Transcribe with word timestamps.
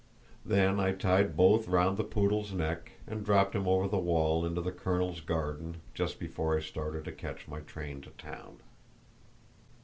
Then 0.43 0.79
I 0.79 0.93
tied 0.93 1.37
both 1.37 1.67
round 1.67 1.95
the 1.95 2.03
poodle's 2.03 2.51
neck, 2.53 2.93
and 3.05 3.23
dropped 3.23 3.53
him 3.53 3.67
over 3.67 3.87
the 3.87 3.99
wall 3.99 4.43
into 4.43 4.59
the 4.59 4.71
colonel's 4.71 5.21
garden 5.21 5.77
just 5.93 6.17
before 6.19 6.57
I 6.57 6.61
started 6.61 7.05
to 7.05 7.11
catch 7.11 7.47
my 7.47 7.59
train 7.59 8.01
to 8.01 8.09
town. 8.09 8.61